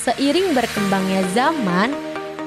[0.00, 1.92] Seiring berkembangnya zaman,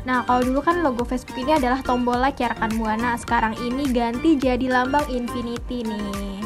[0.08, 3.20] Nah, kalau dulu kan logo Facebook ini adalah tombol like ya rekan Buana.
[3.20, 6.41] Sekarang ini ganti jadi lambang infinity nih.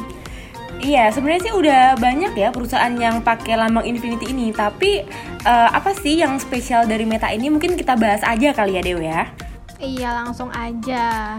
[0.83, 4.51] Iya, sebenarnya sih udah banyak ya perusahaan yang pakai lambang Infinity ini.
[4.51, 5.07] Tapi
[5.47, 7.47] uh, apa sih yang spesial dari Meta ini?
[7.47, 9.23] Mungkin kita bahas aja kali ya Dewi ya.
[9.79, 11.35] Iya, langsung aja.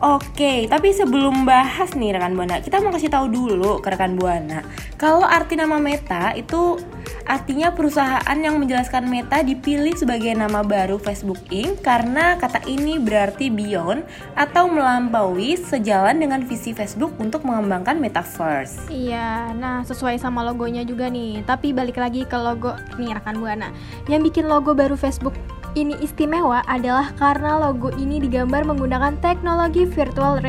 [0.00, 4.64] Oke, tapi sebelum bahas nih rekan Buana, kita mau kasih tahu dulu ke rekan Buana.
[4.96, 6.80] Kalau arti nama Meta itu
[7.28, 11.84] artinya perusahaan yang menjelaskan Meta dipilih sebagai nama baru Facebook Inc.
[11.84, 14.00] karena kata ini berarti beyond
[14.40, 18.88] atau melampaui sejalan dengan visi Facebook untuk mengembangkan metaverse.
[18.88, 21.44] Iya, nah sesuai sama logonya juga nih.
[21.44, 23.68] Tapi balik lagi ke logo nih rekan Buana.
[24.08, 25.36] Yang bikin logo baru Facebook
[25.78, 30.42] ini istimewa adalah karena logo ini digambar menggunakan teknologi virtual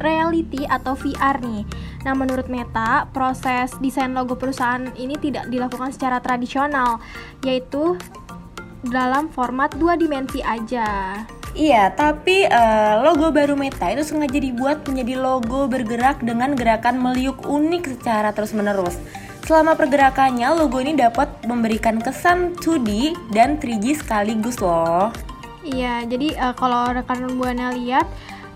[0.00, 1.62] reality atau VR nih.
[2.08, 7.00] Nah, menurut Meta, proses desain logo perusahaan ini tidak dilakukan secara tradisional,
[7.44, 7.96] yaitu
[8.84, 11.20] dalam format dua dimensi aja.
[11.54, 17.46] Iya, tapi uh, logo baru Meta itu sengaja dibuat menjadi logo bergerak dengan gerakan meliuk
[17.46, 18.98] unik secara terus-menerus.
[19.44, 25.12] Selama pergerakannya, logo ini dapat memberikan kesan 2D dan 3D sekaligus loh.
[25.60, 28.08] Iya, jadi uh, kalau rekan Buana lihat,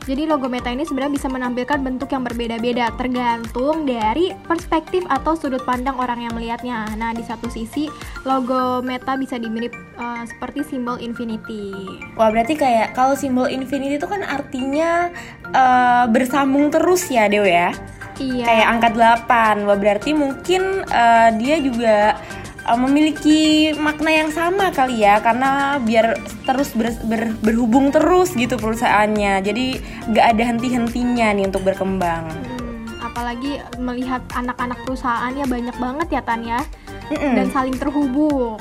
[0.08, 5.60] jadi logo Meta ini sebenarnya bisa menampilkan bentuk yang berbeda-beda tergantung dari perspektif atau sudut
[5.68, 6.88] pandang orang yang melihatnya.
[6.96, 7.92] Nah, di satu sisi
[8.24, 12.00] logo Meta bisa dimirip uh, seperti simbol infinity.
[12.16, 15.12] Wah, berarti kayak kalau simbol infinity itu kan artinya
[15.52, 17.76] uh, bersambung terus ya, Dew ya?
[18.18, 18.44] Iya.
[18.44, 19.66] Kayak angka 8.
[19.66, 22.18] Wah, berarti mungkin uh, dia juga
[22.66, 28.58] uh, memiliki makna yang sama kali ya karena biar terus ber, ber, berhubung terus gitu
[28.58, 29.40] perusahaannya.
[29.42, 29.66] Jadi
[30.12, 32.26] gak ada henti-hentinya nih untuk berkembang.
[32.26, 36.60] Hmm, apalagi melihat anak-anak perusahaannya banyak banget ya Tanya.
[37.08, 37.34] Mm -mm.
[37.40, 38.60] dan saling terhubung.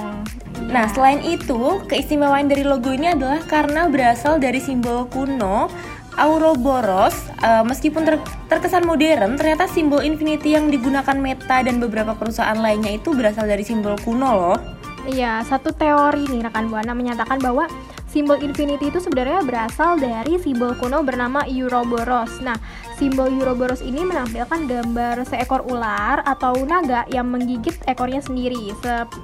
[0.68, 5.72] Nah, selain itu, keistimewaan dari logo ini adalah karena berasal dari simbol kuno
[6.18, 7.14] Auroboros,
[7.46, 8.18] uh, meskipun ter
[8.50, 13.62] terkesan modern, ternyata simbol infinity yang digunakan Meta dan beberapa perusahaan lainnya itu berasal dari
[13.62, 14.58] simbol kuno loh.
[15.08, 17.70] Iya, satu teori nih rekan Buana menyatakan bahwa
[18.08, 22.40] simbol infinity itu sebenarnya berasal dari simbol kuno bernama Euroboros.
[22.40, 22.56] Nah,
[22.96, 28.74] simbol Euroboros ini menampilkan gambar seekor ular atau naga yang menggigit ekornya sendiri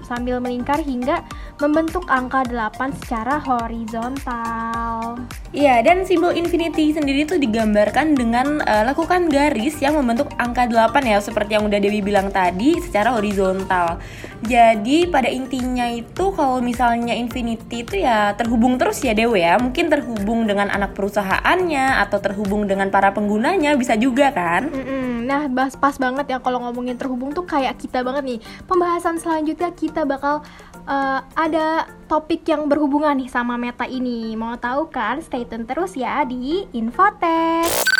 [0.05, 1.23] sambil melingkar hingga
[1.57, 5.17] membentuk angka 8 secara horizontal.
[5.55, 11.01] Iya, dan simbol infinity sendiri itu digambarkan dengan uh, lakukan garis yang membentuk angka 8
[11.07, 14.01] ya, seperti yang udah Dewi bilang tadi secara horizontal.
[14.43, 19.91] Jadi pada intinya itu kalau misalnya infinity itu ya terhubung terus ya Dewi ya, mungkin
[19.91, 24.69] terhubung dengan anak perusahaannya atau terhubung dengan para penggunanya bisa juga kan?
[24.69, 25.23] Mm-mm.
[25.23, 28.39] Nah, bahas pas banget ya kalau ngomongin terhubung tuh kayak kita banget nih.
[28.67, 30.43] Pembahasan selanjutnya kita bakal
[30.87, 34.35] uh, ada topik yang berhubungan nih sama meta ini.
[34.35, 35.23] Mau tahu kan?
[35.23, 37.92] Stay tune terus ya di Infotech.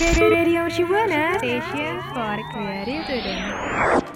[0.00, 3.52] Radio Shibuana, station for creative student.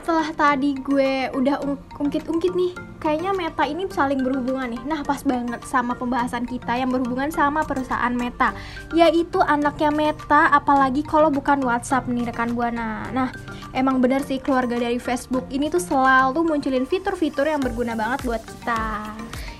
[0.00, 1.60] Setelah tadi gue udah
[2.00, 2.72] ungkit-ungkit nih,
[3.04, 4.80] kayaknya Meta ini saling berhubungan nih.
[4.88, 8.56] Nah, pas banget sama pembahasan kita yang berhubungan sama perusahaan Meta,
[8.96, 13.04] yaitu anaknya Meta, apalagi kalau bukan WhatsApp nih rekan Buana.
[13.12, 13.28] Nah,
[13.76, 18.40] emang bener sih keluarga dari Facebook ini tuh selalu munculin fitur-fitur yang berguna banget buat
[18.40, 19.12] kita.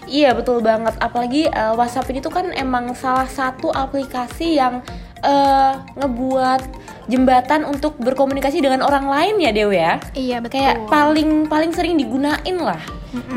[0.09, 4.81] Iya betul banget, apalagi uh, WhatsApp ini tuh kan emang salah satu aplikasi yang
[5.25, 6.63] uh, ngebuat
[7.09, 9.95] jembatan untuk berkomunikasi dengan orang lain ya Dewi ya.
[10.17, 10.61] Iya betul.
[10.61, 12.81] Kayak paling paling sering digunain lah.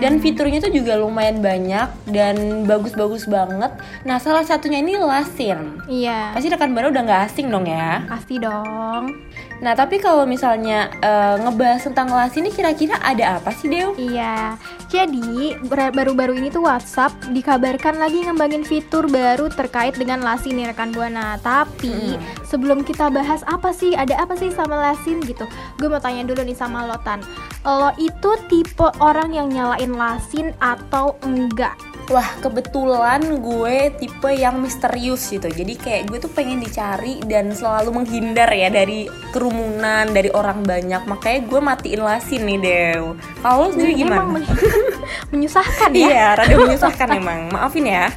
[0.02, 3.70] Dan fiturnya itu juga lumayan banyak dan bagus-bagus banget.
[4.10, 5.86] Nah salah satunya ini Lasin.
[5.86, 6.34] Iya.
[6.34, 8.02] Pasti rekan baru udah nggak asing dong ya.
[8.10, 9.14] Pasti dong.
[9.58, 13.98] Nah, tapi kalau misalnya uh, ngebahas tentang kelas ini kira-kira ada apa sih, Dew?
[13.98, 14.54] Iya.
[14.88, 20.94] Jadi, baru-baru ini tuh WhatsApp dikabarkan lagi ngembangin fitur baru terkait dengan Lasin nih rekan
[20.94, 21.42] Buana.
[21.42, 22.46] Tapi, hmm.
[22.46, 25.50] sebelum kita bahas apa sih, ada apa sih sama Lasin gitu.
[25.82, 27.26] Gue mau tanya dulu nih sama Lotan.
[27.66, 31.76] Lo itu tipe orang yang nyalain Lasin atau enggak?
[32.08, 35.48] Wah kebetulan gue tipe yang misterius gitu.
[35.52, 41.04] Jadi kayak gue tuh pengen dicari dan selalu menghindar ya dari kerumunan dari orang banyak.
[41.04, 43.04] Makanya gue matiin lasin nih Dew.
[43.44, 44.24] Kalau sendiri gimana?
[44.24, 44.44] Emang
[45.32, 46.08] menyusahkan ya?
[46.08, 47.52] iya rada menyusahkan emang.
[47.52, 48.08] Maafin ya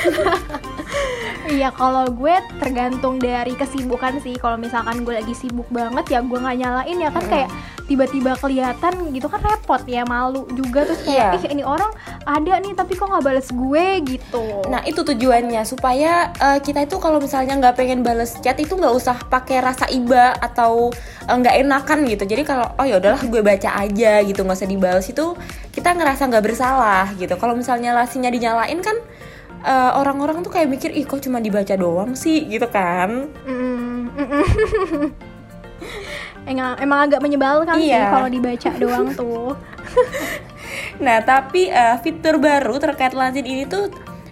[1.50, 4.38] Iya kalau gue tergantung dari kesibukan sih.
[4.38, 7.50] Kalau misalkan gue lagi sibuk banget ya gue nggak nyalain ya kan kayak
[7.90, 10.86] tiba-tiba kelihatan gitu kan repot ya malu juga.
[10.86, 11.42] Terus kayak yeah.
[11.42, 11.90] ih ini orang
[12.22, 13.86] ada nih tapi kok nggak balas gue?
[14.06, 14.44] Gitu.
[14.70, 18.94] Nah itu tujuannya supaya uh, kita itu kalau misalnya nggak pengen balas chat itu nggak
[18.94, 20.94] usah pakai rasa iba atau
[21.26, 22.30] eh, nggak uh, enakan gitu.
[22.30, 25.34] Jadi kalau oh ya udahlah gue baca aja gitu nggak usah dibalas itu
[25.74, 27.34] kita ngerasa nggak bersalah gitu.
[27.34, 28.94] Kalau misalnya lasinya dinyalain kan
[29.64, 34.44] uh, orang-orang tuh kayak mikir ih kok cuma dibaca doang sih gitu kan mm -mm.
[36.50, 37.96] emang, emang agak menyebalkan iya.
[37.96, 39.52] sih kalau dibaca doang tuh
[41.04, 43.88] nah tapi uh, fitur baru terkait lazim ini tuh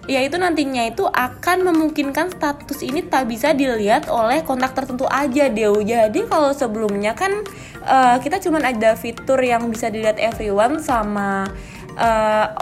[0.09, 5.69] yaitu nantinya itu akan memungkinkan status ini tak bisa dilihat oleh kontak tertentu aja deh.
[5.85, 7.45] Jadi kalau sebelumnya kan
[7.85, 11.78] uh, kita cuma ada fitur yang bisa dilihat everyone sama Eh,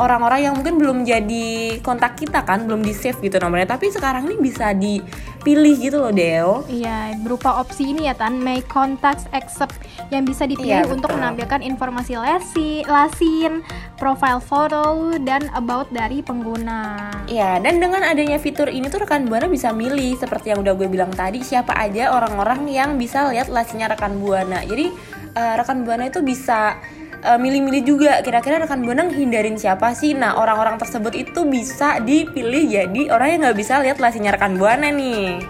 [0.00, 3.76] orang-orang uh, yang mungkin belum jadi kontak kita kan belum di save gitu nomornya.
[3.76, 6.64] Tapi sekarang ini bisa dipilih gitu loh Deo.
[6.72, 8.40] Iya berupa opsi ini ya Tan.
[8.40, 9.76] Make contacts accept.
[10.08, 13.60] Yang bisa dipilih iya, untuk menampilkan informasi lesi lasin
[14.00, 17.12] profile foto dan about dari pengguna.
[17.28, 20.16] Iya dan dengan adanya fitur ini tuh rekan buana bisa milih.
[20.16, 24.64] Seperti yang udah gue bilang tadi siapa aja orang-orang yang bisa lihat lasinya rekan buana.
[24.64, 24.88] Jadi
[25.36, 26.80] uh, rekan buana itu bisa
[27.24, 28.20] uh, milih-milih juga.
[28.20, 30.12] Kira-kira rekan buana hindarin siapa sih?
[30.12, 34.92] Nah orang-orang tersebut itu bisa dipilih jadi orang yang nggak bisa lihat lasinya rekan buana
[34.92, 35.40] nih.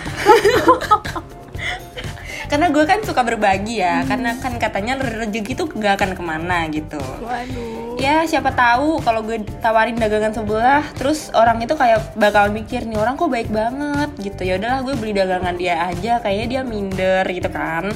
[2.53, 4.09] Karena gue kan suka berbagi ya hmm.
[4.13, 9.25] karena kan katanya rezeki tuh gak akan ke mana gitu waduh ya siapa tahu kalau
[9.25, 14.13] gue tawarin dagangan sebelah terus orang itu kayak bakal mikir nih orang kok baik banget
[14.21, 17.89] gitu ya udahlah gue beli dagangan dia aja kayaknya dia minder gitu kan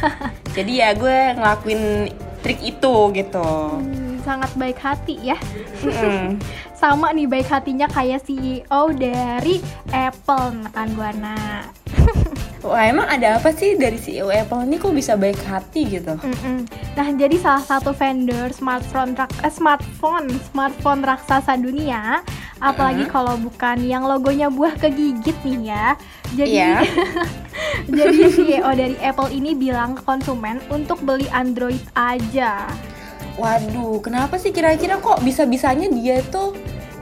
[0.56, 2.08] jadi ya gue ngelakuin
[2.40, 3.76] trik itu gitu
[4.18, 5.38] Hmm, sangat baik hati ya.
[5.86, 6.42] Mm-mm.
[6.80, 9.58] Sama nih baik hatinya kayak CEO dari
[9.90, 11.66] Apple kan Buana.
[12.58, 16.18] Wah emang ada apa sih dari CEO Apple ini kok bisa baik hati gitu?
[16.18, 16.66] Mm-mm.
[16.92, 22.18] Nah, jadi salah satu vendor smartphone rak- eh, smartphone smartphone raksasa dunia,
[22.58, 23.10] apalagi Mm.
[23.10, 25.86] kalau bukan yang logonya buah kegigit nih ya.
[26.34, 26.82] Jadi Iya.
[27.98, 32.66] jadi CEO dari Apple ini bilang ke konsumen untuk beli Android aja.
[33.38, 36.58] Waduh, kenapa sih kira-kira kok bisa-bisanya dia tuh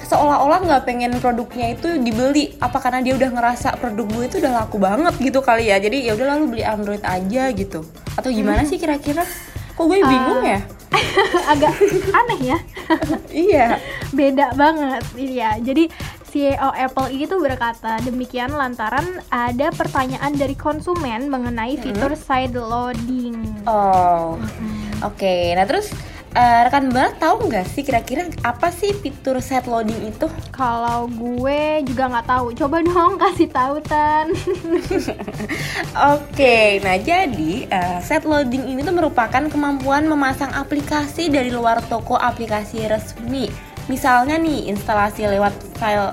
[0.06, 2.54] seolah-olah nggak pengen produknya itu dibeli?
[2.62, 5.82] Apa karena dia udah ngerasa produk gue itu udah laku banget gitu kali ya?
[5.82, 7.82] Jadi ya udah lalu beli Android aja gitu?
[8.14, 9.26] Atau gimana sih kira-kira?
[9.74, 10.62] Kok gue bingung ya?
[11.52, 11.74] Agak
[12.14, 12.58] aneh ya.
[13.50, 13.66] iya.
[14.14, 15.02] Beda banget.
[15.18, 15.58] Iya.
[15.60, 15.90] Jadi
[16.36, 23.64] CEO Apple ini tuh berkata demikian lantaran ada pertanyaan dari konsumen mengenai fitur side loading.
[23.64, 24.36] Oh,
[25.00, 25.34] oke.
[25.56, 25.88] Nah terus
[26.36, 30.28] eh, rekan banget tahu nggak sih kira-kira apa sih fitur set loading itu?
[30.52, 32.46] Kalau gue juga nggak tahu.
[32.52, 34.36] Coba dong kasih tahu Tan.
[36.14, 42.20] Oke, nah jadi eh, set loading ini tuh merupakan kemampuan memasang aplikasi dari luar toko
[42.20, 43.48] aplikasi resmi.
[43.88, 46.12] Misalnya nih instalasi lewat file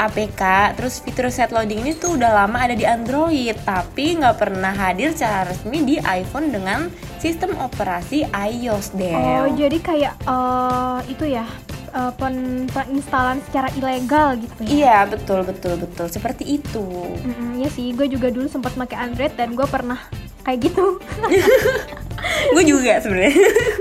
[0.00, 0.42] APK,
[0.80, 5.12] terus fitur set loading ini tuh udah lama ada di Android, tapi nggak pernah hadir
[5.12, 6.88] secara resmi di iPhone dengan
[7.20, 9.12] sistem operasi iOS deh.
[9.12, 11.44] Oh, jadi kayak eh, itu ya
[11.92, 14.68] eh, pen penginstalan secara ilegal gitu ya.
[14.72, 16.84] Iya betul betul betul seperti itu.
[17.20, 20.00] Mm-mm, Iya sih, gue juga dulu sempat pakai Android dan gue pernah
[20.40, 20.96] kayak gitu.
[22.52, 23.32] Gue juga sebenarnya.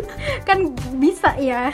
[0.47, 1.71] kan bisa ya.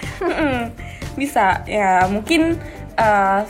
[1.17, 2.57] Bisa ya mungkin
[2.97, 3.41] eh,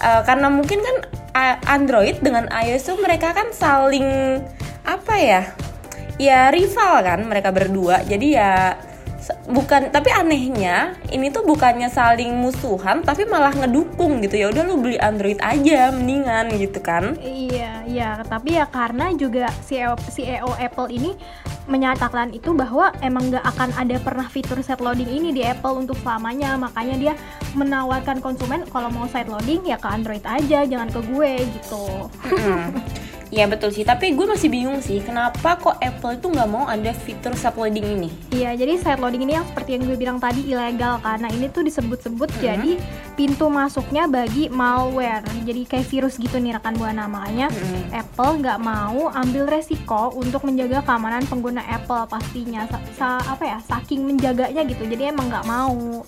[0.00, 0.96] eh, karena mungkin kan
[1.36, 4.40] a- Android dengan iOS tuh mereka kan saling
[4.84, 5.42] apa ya
[6.20, 8.04] ya rival kan mereka berdua.
[8.04, 8.76] Jadi ya
[9.50, 14.46] bukan tapi anehnya ini tuh bukannya saling musuhan tapi malah ngedukung gitu ya.
[14.48, 17.16] Udah lu beli Android aja mendingan gitu kan.
[17.20, 21.12] Iya, iya, tapi ya karena juga CEO CEO Apple ini
[21.70, 25.94] menyatakan itu bahwa emang nggak akan ada pernah fitur side loading ini di Apple untuk
[26.02, 27.14] selamanya, makanya dia
[27.54, 32.10] menawarkan konsumen kalau mau side loading ya ke Android aja, jangan ke gue gitu.
[33.30, 36.90] Iya betul sih, tapi gue masih bingung sih kenapa kok Apple itu nggak mau ada
[36.90, 38.10] fitur side loading ini.
[38.34, 41.62] Iya, jadi side loading ini yang seperti yang gue bilang tadi ilegal karena ini tuh
[41.62, 42.74] disebut-sebut jadi
[43.14, 45.22] pintu masuknya bagi malware.
[45.46, 47.06] Jadi kayak virus gitu nih rekan buana.
[47.06, 47.94] Makanya Mm-mm.
[47.94, 52.66] Apple nggak mau ambil resiko untuk menjaga keamanan pengguna Apple pastinya.
[52.66, 54.90] Sa- sa- apa ya saking menjaganya gitu.
[54.90, 56.02] Jadi emang nggak mau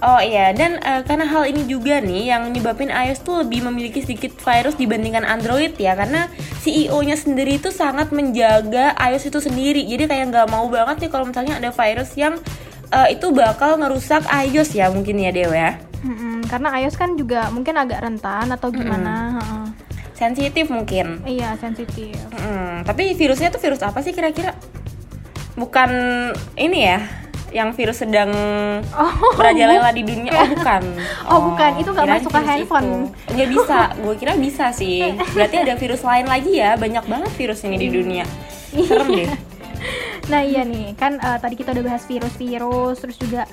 [0.00, 4.00] Oh iya, dan eh, karena hal ini juga nih yang nyebabin iOS tuh lebih memiliki
[4.00, 6.24] sedikit virus dibandingkan Android ya Karena
[6.64, 9.84] CEO-nya sendiri itu sangat menjaga iOS itu sendiri.
[9.84, 12.40] Jadi kayak nggak mau banget nih kalau misalnya ada virus yang
[12.96, 15.72] eh, itu bakal ngerusak iOS ya mungkin ya Dewa ya.
[16.00, 19.64] Mm-mm, karena iOS kan juga mungkin agak rentan atau gimana heeh.
[20.16, 21.24] Sensitif mungkin.
[21.28, 22.16] Iya sensitif.
[22.32, 24.52] Mm, tapi virusnya tuh virus apa sih kira-kira?
[25.56, 25.90] Bukan
[26.60, 27.04] ini ya,
[27.50, 28.30] yang virus sedang
[28.94, 30.30] oh merajalela di dunia.
[30.34, 30.82] Oh bukan.
[31.26, 31.70] Oh, bukan.
[31.82, 33.10] Itu nggak masuk ke handphone.
[33.30, 33.78] Nggak bisa.
[33.98, 35.14] Gue kira bisa sih.
[35.34, 36.78] Berarti ada virus lain lagi ya.
[36.78, 38.24] Banyak banget virus ini di dunia.
[38.88, 39.30] Serem deh.
[40.28, 43.48] nah iya nih kan eh, tadi kita udah bahas virus-virus terus juga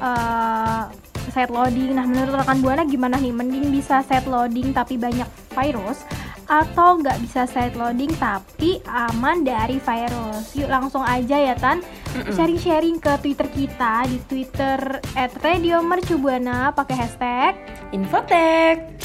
[0.00, 0.82] eh
[1.30, 6.06] side loading nah menurut rekan buana gimana nih mending bisa side loading tapi banyak virus
[6.46, 11.82] atau nggak bisa side loading tapi aman dari virus yuk langsung aja ya Tan
[12.32, 14.78] sharing-sharing ke Twitter kita di Twitter
[15.16, 17.52] @radiomercubuana pakai hashtag
[17.92, 18.96] Infotek.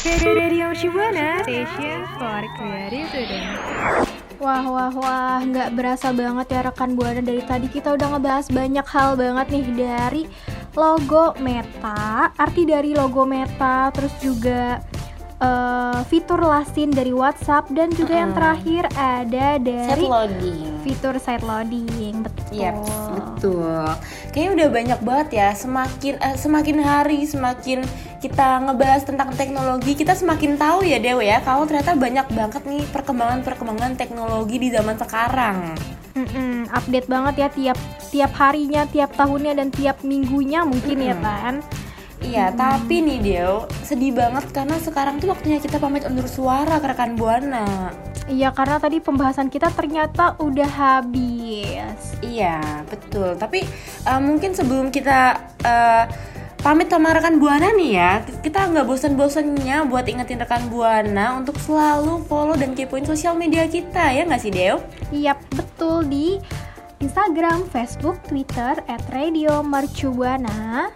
[0.00, 3.52] Radio Shibuana Station for Creative.
[4.40, 8.86] Wah wah wah nggak berasa banget ya rekan buana dari tadi kita udah ngebahas banyak
[8.88, 10.22] hal banget nih dari
[10.72, 14.80] logo Meta, arti dari logo Meta, terus juga
[15.40, 18.38] eh, fitur lasin dari WhatsApp dan juga yang Mm-mm.
[18.38, 20.84] terakhir ada dari loading.
[20.84, 22.22] fitur side loading.
[22.22, 22.52] Betul.
[22.52, 22.76] Yep,
[23.14, 23.84] betul.
[24.30, 25.48] Kayaknya udah banyak banget ya.
[25.56, 27.80] Semakin eh, semakin hari semakin
[28.20, 31.40] kita ngebahas tentang teknologi, kita semakin tahu ya Dewa ya.
[31.40, 35.56] Kalau ternyata banyak banget nih perkembangan-perkembangan teknologi di zaman sekarang.
[36.10, 37.78] Mm-mm, update banget ya tiap
[38.10, 41.24] tiap harinya, tiap tahunnya dan tiap minggunya mungkin ya Mm-mm.
[41.24, 41.54] kan.
[42.20, 46.86] Iya, tapi nih Dew, sedih banget karena sekarang tuh waktunya kita pamit undur suara ke
[46.92, 47.90] rekan Buana.
[48.30, 52.14] Iya karena tadi pembahasan kita ternyata udah habis.
[52.22, 53.34] Iya, betul.
[53.34, 53.66] Tapi
[54.06, 56.04] uh, mungkin sebelum kita uh,
[56.60, 58.12] pamit sama rekan Buana nih ya,
[58.44, 64.12] kita nggak bosan-bosannya buat ingetin rekan Buana untuk selalu follow dan kepoin sosial media kita
[64.12, 64.78] ya nggak sih Deo?
[65.10, 66.38] Iya, betul di
[67.00, 70.92] Instagram, Facebook, Twitter, at Radio Mercubuana.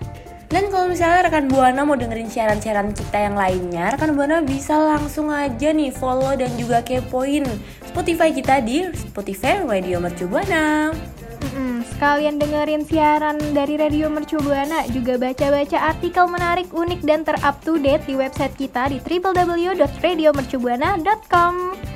[0.54, 5.34] Dan kalau misalnya rekan Buana mau dengerin siaran-siaran kita yang lainnya, rekan Buana bisa langsung
[5.34, 7.42] aja nih follow dan juga kepoin
[7.90, 10.94] Spotify kita di Spotify Radio Mercu Buana.
[11.42, 17.58] Mm-mm, sekalian dengerin siaran dari Radio Mercu Buana, juga baca-baca artikel menarik, unik, dan ter-up
[17.66, 21.93] to date di website kita di www.radiomercubuana.com.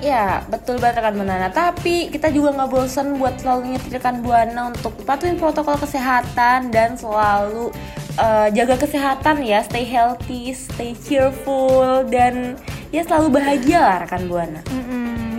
[0.00, 1.52] Ya, betul banget rekan Buana.
[1.52, 6.96] Tapi kita juga nggak bosan buat selalu nyetir rekan Buana untuk patuhin protokol kesehatan dan
[6.96, 7.68] selalu
[8.16, 12.56] uh, jaga kesehatan ya, stay healthy, stay cheerful dan
[12.88, 14.64] ya selalu bahagia lah rekan Buana.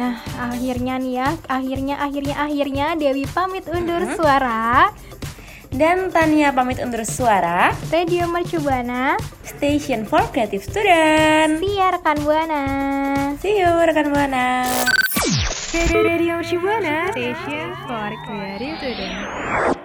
[0.01, 4.89] Nah, akhirnya nih ya, akhirnya, akhirnya, akhirnya Dewi pamit undur suara.
[5.71, 7.71] Dan Tania pamit undur suara.
[7.91, 9.15] Radio Mercu Buana,
[9.47, 11.63] Station for Creative Student.
[11.63, 12.61] see ya rekan Buana.
[13.39, 14.67] See you rekan Buana.
[15.95, 19.80] Radio Mercu Buana, station for creative student.